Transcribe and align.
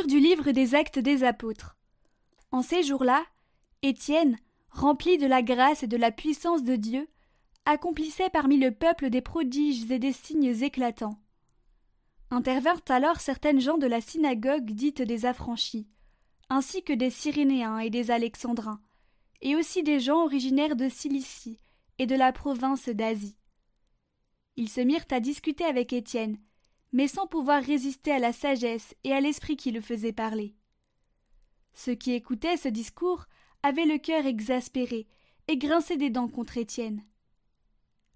Du 0.00 0.18
livre 0.18 0.50
des 0.52 0.74
Actes 0.74 0.98
des 0.98 1.22
Apôtres. 1.22 1.76
En 2.50 2.62
ces 2.62 2.82
jours-là, 2.82 3.22
Étienne, 3.82 4.38
rempli 4.70 5.18
de 5.18 5.26
la 5.26 5.42
grâce 5.42 5.82
et 5.82 5.86
de 5.86 5.98
la 5.98 6.10
puissance 6.10 6.64
de 6.64 6.76
Dieu, 6.76 7.08
accomplissait 7.66 8.30
parmi 8.30 8.56
le 8.56 8.72
peuple 8.72 9.10
des 9.10 9.20
prodiges 9.20 9.88
et 9.90 9.98
des 9.98 10.12
signes 10.12 10.62
éclatants. 10.62 11.18
Intervinrent 12.30 12.82
alors 12.88 13.20
certaines 13.20 13.60
gens 13.60 13.76
de 13.76 13.86
la 13.86 14.00
synagogue 14.00 14.70
dite 14.70 15.02
des 15.02 15.26
affranchis, 15.26 15.86
ainsi 16.48 16.82
que 16.82 16.94
des 16.94 17.10
Cyrénéens 17.10 17.78
et 17.78 17.90
des 17.90 18.10
Alexandrins, 18.10 18.80
et 19.42 19.56
aussi 19.56 19.82
des 19.82 20.00
gens 20.00 20.24
originaires 20.24 20.74
de 20.74 20.88
Cilicie 20.88 21.58
et 21.98 22.06
de 22.06 22.16
la 22.16 22.32
province 22.32 22.88
d'Asie. 22.88 23.36
Ils 24.56 24.70
se 24.70 24.80
mirent 24.80 25.06
à 25.10 25.20
discuter 25.20 25.64
avec 25.64 25.92
Étienne, 25.92 26.38
mais 26.92 27.08
sans 27.08 27.26
pouvoir 27.26 27.62
résister 27.62 28.12
à 28.12 28.18
la 28.18 28.32
sagesse 28.32 28.94
et 29.04 29.12
à 29.12 29.20
l'esprit 29.20 29.56
qui 29.56 29.70
le 29.70 29.80
faisait 29.80 30.12
parler. 30.12 30.54
Ceux 31.74 31.94
qui 31.94 32.12
écoutaient 32.12 32.56
ce 32.56 32.68
discours 32.68 33.24
avaient 33.62 33.86
le 33.86 33.98
cœur 33.98 34.26
exaspéré 34.26 35.06
et 35.48 35.56
grinçaient 35.56 35.96
des 35.96 36.10
dents 36.10 36.28
contre 36.28 36.58
Étienne. 36.58 37.02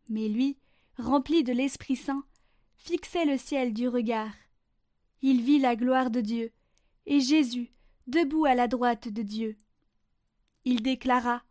Mais 0.09 0.29
lui, 0.29 0.59
rempli 0.99 1.43
de 1.43 1.53
l'Esprit 1.53 1.97
Saint, 1.97 2.25
fixait 2.77 3.25
le 3.25 3.39
ciel 3.39 3.73
du 3.73 3.89
regard. 3.89 4.35
Il 5.23 5.43
vit 5.43 5.59
la 5.59 5.75
gloire 5.75 6.11
de 6.11 6.21
Dieu, 6.21 6.53
et 7.07 7.21
Jésus, 7.21 7.73
debout 8.07 8.45
à 8.45 8.55
la 8.55 8.69
droite 8.69 9.09
de 9.09 9.23
Dieu. 9.23 9.57
Il 10.65 10.83
déclara 10.83 11.43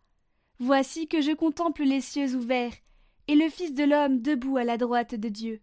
Voici 0.60 1.08
que 1.08 1.22
je 1.22 1.32
contemple 1.32 1.84
les 1.84 2.02
cieux 2.02 2.36
ouverts, 2.36 2.76
et 3.28 3.36
le 3.36 3.50
Fils 3.50 3.74
de 3.74 3.84
l'homme 3.84 4.22
debout 4.22 4.58
à 4.58 4.64
la 4.64 4.78
droite 4.78 5.16
de 5.16 5.28
Dieu. 5.28 5.62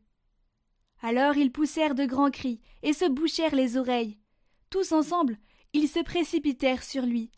Alors 1.02 1.36
ils 1.36 1.52
poussèrent 1.52 1.94
de 1.94 2.06
grands 2.06 2.30
cris, 2.30 2.60
et 2.82 2.92
se 2.92 3.08
bouchèrent 3.08 3.54
les 3.54 3.76
oreilles. 3.76 4.18
Tous 4.70 4.92
ensemble, 4.92 5.38
ils 5.72 5.88
se 5.88 6.00
précipitèrent 6.00 6.82
sur 6.82 7.04
lui, 7.04 7.30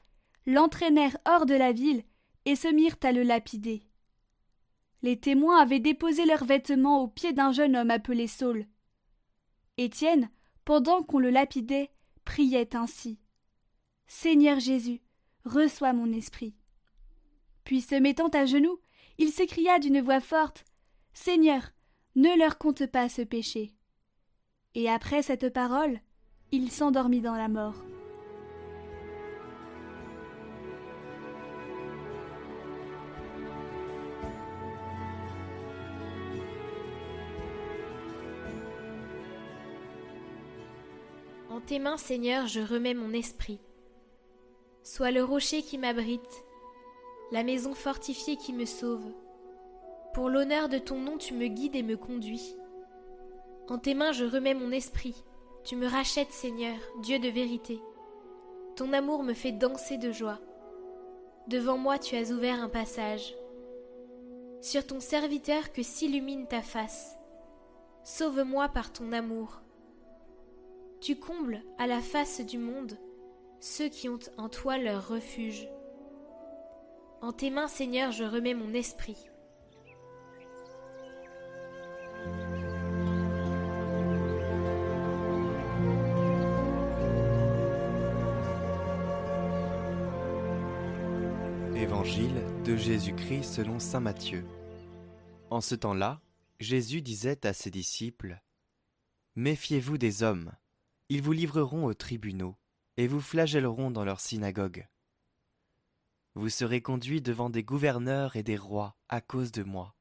l'entraînèrent 0.47 1.17
hors 1.27 1.47
de 1.47 1.55
la 1.55 1.73
ville, 1.73 2.05
et 2.45 2.57
se 2.57 2.69
mirent 2.69 2.99
à 3.03 3.13
le 3.13 3.23
lapider. 3.23 3.83
Les 5.03 5.19
témoins 5.19 5.61
avaient 5.61 5.81
déposé 5.81 6.25
leurs 6.25 6.45
vêtements 6.45 7.03
aux 7.03 7.09
pieds 7.09 7.33
d'un 7.33 7.53
jeune 7.53 7.77
homme 7.77 7.91
appelé 7.91 8.27
Saul. 8.27 8.67
Étienne, 9.77 10.31
pendant 10.65 11.03
qu'on 11.03 11.19
le 11.19 11.31
lapidait, 11.31 11.91
priait 12.25 12.77
ainsi. 12.77 13.19
Seigneur 14.07 14.61
Jésus, 14.61 15.01
reçois 15.45 15.93
mon 15.93 16.13
esprit. 16.13 16.55
Puis 17.65 17.81
se 17.81 17.95
mettant 17.95 18.29
à 18.29 18.47
genoux, 18.47 18.79
il 19.19 19.31
s'écria 19.31 19.79
d'une 19.79 20.01
voix 20.01 20.21
forte. 20.21 20.65
Seigneur, 21.13 21.71
ne 22.17 22.39
leur 22.39 22.59
compte 22.59 22.87
pas 22.87 23.09
ce 23.09 23.23
péché. 23.23 23.75
Et 24.75 24.89
après 24.89 25.23
cette 25.23 25.53
parole, 25.53 26.01
il 26.53 26.71
s'endormit 26.71 27.21
dans 27.21 27.35
la 27.35 27.49
mort. 27.49 27.75
En 41.51 41.61
tes 41.61 41.79
mains, 41.79 41.97
Seigneur, 41.97 42.47
je 42.47 42.61
remets 42.61 42.95
mon 42.95 43.13
esprit. 43.13 43.61
Sois 44.83 45.13
le 45.13 45.25
rocher 45.25 45.63
qui 45.63 45.79
m'abrite, 45.79 46.45
la 47.33 47.43
maison 47.43 47.75
fortifiée 47.75 48.37
qui 48.37 48.53
me 48.53 48.67
sauve. 48.67 49.13
Pour 50.15 50.31
l'honneur 50.31 50.69
de 50.69 50.79
ton 50.79 51.01
nom, 51.01 51.19
tu 51.19 51.35
me 51.35 51.49
guides 51.49 51.75
et 51.75 51.83
me 51.83 51.97
conduis. 51.97 52.55
En 53.69 53.79
tes 53.79 53.95
mains, 53.95 54.13
je 54.13 54.25
remets 54.25 54.55
mon 54.55 54.71
esprit. 54.71 55.25
Tu 55.65 55.75
me 55.75 55.89
rachètes, 55.89 56.31
Seigneur, 56.31 56.77
Dieu 57.01 57.19
de 57.19 57.29
vérité. 57.29 57.81
Ton 58.77 58.93
amour 58.93 59.25
me 59.25 59.35
fait 59.35 59.51
danser 59.51 59.99
de 59.99 60.13
joie. 60.13 60.39
Devant 61.49 61.79
moi, 61.79 61.99
tu 61.99 62.15
as 62.15 62.31
ouvert 62.31 62.63
un 62.63 62.69
passage. 62.69 63.35
Sur 64.61 64.87
ton 64.87 65.01
serviteur 65.01 65.73
que 65.73 65.83
s'illumine 65.83 66.47
ta 66.47 66.63
face. 66.63 67.17
Sauve-moi 68.05 68.69
par 68.69 68.93
ton 68.93 69.11
amour. 69.11 69.63
Tu 71.01 71.17
combles 71.17 71.61
à 71.77 71.89
la 71.89 72.01
face 72.01 72.41
du 72.41 72.59
monde 72.59 72.97
ceux 73.59 73.89
qui 73.89 74.09
ont 74.09 74.19
en 74.37 74.49
toi 74.49 74.79
leur 74.79 75.09
refuge. 75.09 75.69
En 77.21 77.33
tes 77.33 77.51
mains, 77.51 77.67
Seigneur, 77.67 78.13
je 78.13 78.23
remets 78.23 78.55
mon 78.55 78.75
esprit. 78.75 79.17
Évangile 91.85 92.43
de 92.65 92.79
Jésus-Christ 92.79 93.43
selon 93.43 93.79
Saint 93.79 94.01
Matthieu. 94.01 94.47
En 95.51 95.61
ce 95.61 95.75
temps-là, 95.75 96.23
Jésus 96.59 97.03
disait 97.03 97.47
à 97.47 97.53
ses 97.53 97.71
disciples 97.71 98.43
Méfiez-vous 99.37 99.99
des 99.99 100.23
hommes, 100.23 100.51
ils 101.11 101.21
vous 101.21 101.33
livreront 101.33 101.85
aux 101.85 101.93
tribunaux 101.93 102.57
et 102.97 103.07
vous 103.07 103.21
flagelleront 103.21 103.91
dans 103.91 104.03
leurs 104.03 104.21
synagogues. 104.21 104.89
Vous 106.35 106.49
serez 106.49 106.81
conduits 106.81 107.21
devant 107.21 107.51
des 107.51 107.63
gouverneurs 107.63 108.37
et 108.37 108.43
des 108.43 108.57
rois 108.57 108.97
à 109.11 109.21
cause 109.21 109.53
de 109.53 109.63
moi. 109.63 109.95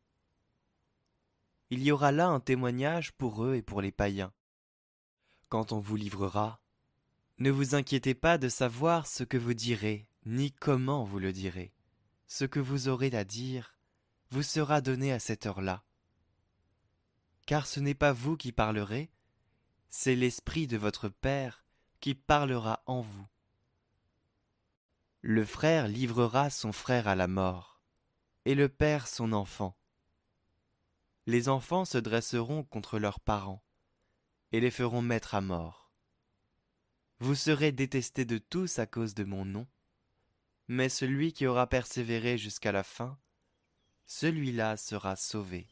Il 1.69 1.83
y 1.83 1.91
aura 1.91 2.13
là 2.13 2.29
un 2.29 2.39
témoignage 2.39 3.11
pour 3.11 3.43
eux 3.43 3.55
et 3.55 3.61
pour 3.61 3.81
les 3.81 3.91
païens. 3.91 4.31
Quand 5.49 5.73
on 5.73 5.81
vous 5.81 5.97
livrera, 5.97 6.61
ne 7.39 7.51
vous 7.51 7.75
inquiétez 7.75 8.13
pas 8.13 8.37
de 8.37 8.47
savoir 8.47 9.05
ce 9.05 9.25
que 9.25 9.37
vous 9.37 9.53
direz, 9.53 10.07
ni 10.25 10.51
comment 10.51 11.03
vous 11.03 11.19
le 11.19 11.31
direz. 11.31 11.73
Ce 12.27 12.45
que 12.45 12.59
vous 12.59 12.87
aurez 12.87 13.13
à 13.15 13.23
dire 13.23 13.77
vous 14.29 14.43
sera 14.43 14.81
donné 14.81 15.11
à 15.11 15.19
cette 15.19 15.45
heure-là. 15.45 15.83
Car 17.45 17.67
ce 17.67 17.79
n'est 17.79 17.93
pas 17.93 18.13
vous 18.13 18.35
qui 18.35 18.51
parlerez, 18.51 19.11
c'est 19.89 20.15
l'Esprit 20.15 20.65
de 20.65 20.77
votre 20.77 21.07
Père 21.07 21.63
qui 21.99 22.15
parlera 22.15 22.81
en 22.87 23.01
vous. 23.01 23.27
Le 25.21 25.45
frère 25.45 25.87
livrera 25.87 26.49
son 26.49 26.71
frère 26.71 27.07
à 27.07 27.15
la 27.15 27.27
mort, 27.27 27.79
et 28.45 28.55
le 28.55 28.67
père 28.67 29.07
son 29.07 29.31
enfant. 29.31 29.77
Les 31.27 31.47
enfants 31.47 31.85
se 31.85 31.97
dresseront 31.97 32.63
contre 32.63 32.99
leurs 32.99 33.19
parents, 33.19 33.63
et 34.51 34.59
les 34.59 34.71
feront 34.71 35.01
mettre 35.01 35.35
à 35.35 35.41
mort. 35.41 35.91
Vous 37.19 37.35
serez 37.35 37.71
détestés 37.71 38.25
de 38.25 38.37
tous 38.37 38.79
à 38.79 38.85
cause 38.85 39.13
de 39.13 39.23
mon 39.23 39.45
nom, 39.45 39.67
mais 40.67 40.89
celui 40.89 41.33
qui 41.33 41.45
aura 41.45 41.67
persévéré 41.67 42.37
jusqu'à 42.37 42.71
la 42.71 42.83
fin, 42.83 43.17
celui-là 44.05 44.77
sera 44.77 45.15
sauvé. 45.15 45.67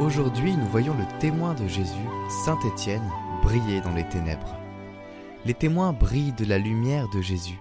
Aujourd'hui, 0.00 0.56
nous 0.56 0.66
voyons 0.66 0.94
le 0.98 1.18
témoin 1.20 1.54
de 1.54 1.66
Jésus, 1.68 2.08
Saint 2.44 2.58
Étienne, 2.66 3.08
briller 3.42 3.80
dans 3.80 3.94
les 3.94 4.06
ténèbres. 4.08 4.58
Les 5.44 5.54
témoins 5.54 5.92
brillent 5.92 6.32
de 6.32 6.44
la 6.44 6.58
lumière 6.58 7.08
de 7.10 7.22
Jésus. 7.22 7.60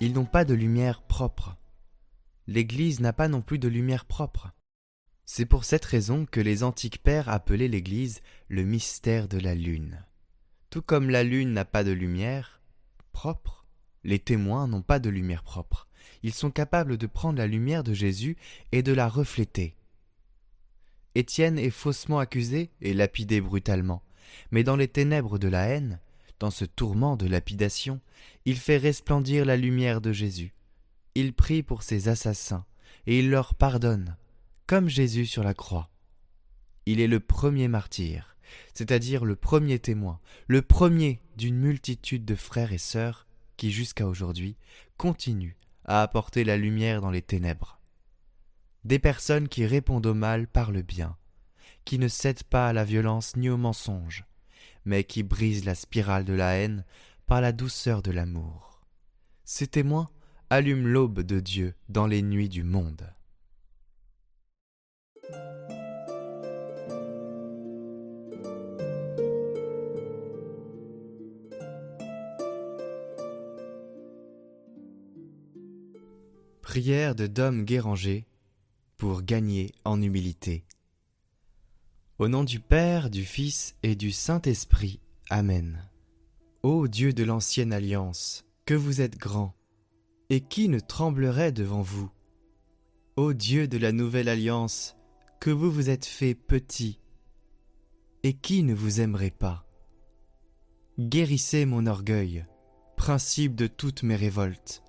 Ils 0.00 0.14
n'ont 0.14 0.24
pas 0.24 0.44
de 0.44 0.54
lumière 0.54 1.02
propre. 1.02 1.56
L'Église 2.46 3.00
n'a 3.00 3.12
pas 3.12 3.28
non 3.28 3.42
plus 3.42 3.58
de 3.58 3.68
lumière 3.68 4.06
propre. 4.06 4.52
C'est 5.32 5.46
pour 5.46 5.64
cette 5.64 5.84
raison 5.84 6.26
que 6.26 6.40
les 6.40 6.64
antiques 6.64 7.00
pères 7.04 7.28
appelaient 7.28 7.68
l'Église 7.68 8.20
le 8.48 8.64
mystère 8.64 9.28
de 9.28 9.38
la 9.38 9.54
lune. 9.54 10.04
Tout 10.70 10.82
comme 10.82 11.08
la 11.08 11.22
lune 11.22 11.52
n'a 11.52 11.64
pas 11.64 11.84
de 11.84 11.92
lumière 11.92 12.60
propre, 13.12 13.64
les 14.02 14.18
témoins 14.18 14.66
n'ont 14.66 14.82
pas 14.82 14.98
de 14.98 15.08
lumière 15.08 15.44
propre. 15.44 15.86
Ils 16.24 16.34
sont 16.34 16.50
capables 16.50 16.96
de 16.96 17.06
prendre 17.06 17.38
la 17.38 17.46
lumière 17.46 17.84
de 17.84 17.94
Jésus 17.94 18.36
et 18.72 18.82
de 18.82 18.92
la 18.92 19.08
refléter. 19.08 19.76
Étienne 21.14 21.60
est 21.60 21.70
faussement 21.70 22.18
accusé 22.18 22.72
et 22.80 22.92
lapidé 22.92 23.40
brutalement, 23.40 24.02
mais 24.50 24.64
dans 24.64 24.74
les 24.74 24.88
ténèbres 24.88 25.38
de 25.38 25.46
la 25.46 25.68
haine, 25.68 26.00
dans 26.40 26.50
ce 26.50 26.64
tourment 26.64 27.16
de 27.16 27.28
lapidation, 27.28 28.00
il 28.46 28.58
fait 28.58 28.78
resplendir 28.78 29.44
la 29.44 29.56
lumière 29.56 30.00
de 30.00 30.10
Jésus. 30.10 30.54
Il 31.14 31.34
prie 31.34 31.62
pour 31.62 31.84
ses 31.84 32.08
assassins, 32.08 32.64
et 33.06 33.20
il 33.20 33.30
leur 33.30 33.54
pardonne, 33.54 34.16
comme 34.70 34.88
Jésus 34.88 35.26
sur 35.26 35.42
la 35.42 35.52
croix. 35.52 35.90
Il 36.86 37.00
est 37.00 37.08
le 37.08 37.18
premier 37.18 37.66
martyr, 37.66 38.36
c'est-à-dire 38.72 39.24
le 39.24 39.34
premier 39.34 39.80
témoin, 39.80 40.20
le 40.46 40.62
premier 40.62 41.20
d'une 41.36 41.56
multitude 41.56 42.24
de 42.24 42.36
frères 42.36 42.72
et 42.72 42.78
sœurs 42.78 43.26
qui, 43.56 43.72
jusqu'à 43.72 44.06
aujourd'hui, 44.06 44.56
continuent 44.96 45.56
à 45.86 46.02
apporter 46.02 46.44
la 46.44 46.56
lumière 46.56 47.00
dans 47.00 47.10
les 47.10 47.20
ténèbres 47.20 47.80
des 48.84 49.00
personnes 49.00 49.48
qui 49.48 49.66
répondent 49.66 50.06
au 50.06 50.14
mal 50.14 50.46
par 50.46 50.70
le 50.70 50.82
bien, 50.82 51.16
qui 51.84 51.98
ne 51.98 52.06
cèdent 52.06 52.44
pas 52.44 52.68
à 52.68 52.72
la 52.72 52.84
violence 52.84 53.34
ni 53.34 53.48
au 53.50 53.56
mensonge, 53.56 54.24
mais 54.84 55.02
qui 55.02 55.24
brisent 55.24 55.64
la 55.64 55.74
spirale 55.74 56.24
de 56.24 56.32
la 56.32 56.54
haine 56.54 56.84
par 57.26 57.40
la 57.40 57.50
douceur 57.50 58.02
de 58.02 58.12
l'amour. 58.12 58.82
Ces 59.44 59.66
témoins 59.66 60.08
allume 60.48 60.86
l'aube 60.86 61.22
de 61.22 61.40
Dieu 61.40 61.74
dans 61.88 62.06
les 62.06 62.22
nuits 62.22 62.48
du 62.48 62.62
monde. 62.62 63.12
Prière 76.70 77.16
de 77.16 77.26
Dom 77.26 77.64
Guéranger 77.64 78.28
pour 78.96 79.22
gagner 79.22 79.72
en 79.84 80.00
humilité. 80.00 80.64
Au 82.20 82.28
nom 82.28 82.44
du 82.44 82.60
Père, 82.60 83.10
du 83.10 83.24
Fils 83.24 83.74
et 83.82 83.96
du 83.96 84.12
Saint-Esprit. 84.12 85.00
Amen. 85.30 85.90
Ô 86.62 86.86
Dieu 86.86 87.12
de 87.12 87.24
l'ancienne 87.24 87.72
alliance, 87.72 88.44
que 88.66 88.74
vous 88.74 89.00
êtes 89.00 89.18
grand, 89.18 89.56
et 90.28 90.42
qui 90.42 90.68
ne 90.68 90.78
tremblerait 90.78 91.50
devant 91.50 91.82
vous? 91.82 92.08
Ô 93.16 93.32
Dieu 93.32 93.66
de 93.66 93.76
la 93.76 93.90
nouvelle 93.90 94.28
alliance, 94.28 94.94
que 95.40 95.50
vous 95.50 95.72
vous 95.72 95.90
êtes 95.90 96.06
fait 96.06 96.36
petit, 96.36 97.00
et 98.22 98.34
qui 98.34 98.62
ne 98.62 98.74
vous 98.74 99.00
aimerait 99.00 99.30
pas? 99.30 99.66
Guérissez 101.00 101.66
mon 101.66 101.86
orgueil, 101.86 102.46
principe 102.96 103.56
de 103.56 103.66
toutes 103.66 104.04
mes 104.04 104.14
révoltes 104.14 104.84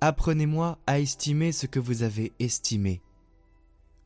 Apprenez-moi 0.00 0.78
à 0.86 0.98
estimer 0.98 1.52
ce 1.52 1.66
que 1.66 1.78
vous 1.78 2.02
avez 2.02 2.32
estimé. 2.38 3.00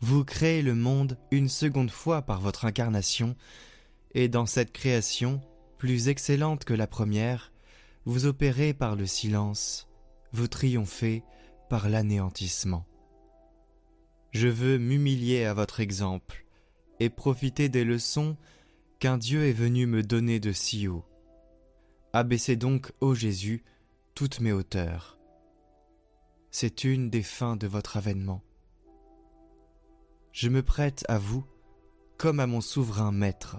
Vous 0.00 0.24
créez 0.24 0.62
le 0.62 0.74
monde 0.74 1.18
une 1.30 1.48
seconde 1.48 1.90
fois 1.90 2.22
par 2.22 2.40
votre 2.40 2.64
incarnation, 2.66 3.34
et 4.14 4.28
dans 4.28 4.46
cette 4.46 4.72
création, 4.72 5.40
plus 5.78 6.08
excellente 6.08 6.64
que 6.64 6.74
la 6.74 6.86
première, 6.86 7.52
vous 8.04 8.26
opérez 8.26 8.74
par 8.74 8.94
le 8.94 9.06
silence, 9.06 9.88
vous 10.32 10.48
triomphez 10.48 11.22
par 11.68 11.88
l'anéantissement. 11.88 12.86
Je 14.32 14.48
veux 14.48 14.78
m'humilier 14.78 15.44
à 15.44 15.54
votre 15.54 15.80
exemple 15.80 16.44
et 17.00 17.08
profiter 17.08 17.68
des 17.68 17.84
leçons 17.84 18.36
qu'un 18.98 19.18
Dieu 19.18 19.46
est 19.46 19.52
venu 19.52 19.86
me 19.86 20.02
donner 20.02 20.40
de 20.40 20.52
si 20.52 20.88
haut. 20.88 21.04
Abaissez 22.12 22.56
donc, 22.56 22.92
ô 23.00 23.14
Jésus, 23.14 23.64
toutes 24.14 24.40
mes 24.40 24.52
hauteurs 24.52 25.15
c'est 26.58 26.84
une 26.84 27.10
des 27.10 27.22
fins 27.22 27.54
de 27.54 27.66
votre 27.66 27.98
avènement. 27.98 28.42
Je 30.32 30.48
me 30.48 30.62
prête 30.62 31.04
à 31.06 31.18
vous 31.18 31.44
comme 32.16 32.40
à 32.40 32.46
mon 32.46 32.62
souverain 32.62 33.12
maître. 33.12 33.58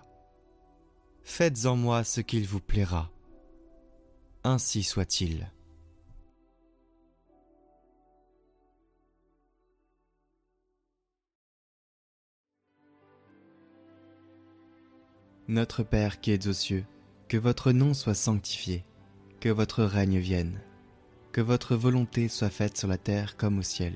Faites 1.21 1.67
en 1.67 1.75
moi 1.75 2.03
ce 2.03 2.21
qu'il 2.21 2.47
vous 2.47 2.59
plaira. 2.59 3.11
Ainsi 4.43 4.81
soit-il. 4.81 5.53
Notre 15.47 15.83
Père 15.83 16.19
qui 16.19 16.31
es 16.31 16.47
aux 16.47 16.53
cieux, 16.53 16.87
que 17.27 17.37
votre 17.37 17.71
nom 17.71 17.93
soit 17.93 18.15
sanctifié, 18.15 18.83
que 19.39 19.49
votre 19.49 19.83
règne 19.83 20.17
vienne 20.17 20.59
que 21.37 21.41
votre 21.43 21.75
volonté 21.75 22.29
soit 22.29 22.49
faite 22.49 22.79
sur 22.79 22.87
la 22.87 22.97
terre 22.97 23.37
comme 23.37 23.59
au 23.59 23.61
ciel. 23.61 23.93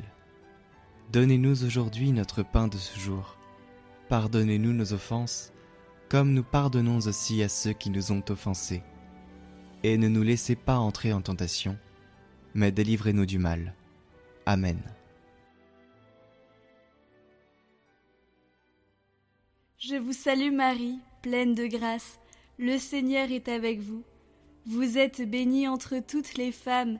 Donnez-nous 1.12 1.64
aujourd'hui 1.64 2.12
notre 2.12 2.44
pain 2.44 2.68
de 2.68 2.78
ce 2.78 3.00
jour. 3.00 3.36
Pardonnez-nous 4.10 4.74
nos 4.74 4.94
offenses, 4.94 5.52
comme 6.08 6.34
nous 6.34 6.44
pardonnons 6.44 7.00
aussi 7.00 7.42
à 7.42 7.50
ceux 7.50 7.74
qui 7.74 7.90
nous 7.90 8.12
ont 8.12 8.24
offensés. 8.30 8.84
Et 9.82 9.98
ne 9.98 10.08
nous 10.08 10.22
laissez 10.22 10.56
pas 10.56 10.78
entrer 10.78 11.14
en 11.14 11.22
tentation, 11.22 11.80
mais 12.54 12.72
délivrez-nous 12.72 13.26
du 13.26 13.40
mal. 13.40 13.74
Amen. 14.46 14.80
Je 19.80 19.96
vous 19.96 20.14
salue 20.14 20.54
Marie, 20.54 21.00
pleine 21.24 21.56
de 21.56 21.66
grâce, 21.66 22.20
le 22.60 22.78
Seigneur 22.78 23.32
est 23.32 23.48
avec 23.48 23.80
vous. 23.80 24.04
Vous 24.68 25.00
êtes 25.00 25.28
bénie 25.28 25.68
entre 25.68 25.98
toutes 26.08 26.36
les 26.36 26.52
femmes, 26.52 27.00